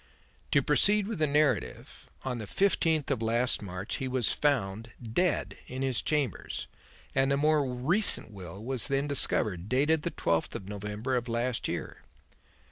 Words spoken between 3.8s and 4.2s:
he